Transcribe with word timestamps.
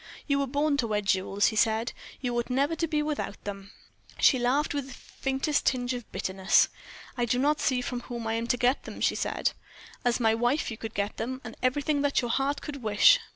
"You 0.25 0.39
were 0.39 0.47
born 0.47 0.77
to 0.77 0.87
wear 0.87 1.01
jewels," 1.01 1.49
he 1.49 1.55
said. 1.55 1.93
"You 2.21 2.35
ought 2.35 2.49
never 2.49 2.75
to 2.75 2.87
be 2.87 3.03
without 3.03 3.43
them." 3.43 3.69
She 4.19 4.39
laughed 4.39 4.73
with 4.73 4.87
the 4.87 4.93
faintest 4.95 5.67
tinge 5.67 5.93
of 5.93 6.11
bitterness. 6.11 6.69
"I 7.15 7.25
do 7.25 7.37
not 7.37 7.59
see 7.59 7.81
from 7.81 7.99
whom 7.99 8.25
I 8.25 8.33
am 8.33 8.47
to 8.47 8.57
get 8.57 8.85
them," 8.85 8.99
she 8.99 9.13
said. 9.13 9.51
"As 10.03 10.19
my 10.19 10.33
wife 10.33 10.71
you 10.71 10.77
could 10.77 10.95
get 10.95 11.17
them, 11.17 11.39
and 11.43 11.55
everything 11.61 12.01
that 12.01 12.19
your 12.19 12.31
heart 12.31 12.61
could 12.63 12.81
wish. 12.81 13.19